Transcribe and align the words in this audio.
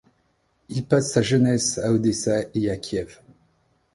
Il 0.69 0.83
passe 0.83 1.11
sa 1.13 1.21
jeunesse 1.21 1.77
à 1.77 1.91
Odessa 1.91 2.39
et 2.55 2.71
à 2.71 2.77
Kiev. 2.77 3.21